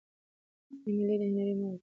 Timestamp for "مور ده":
1.59-1.79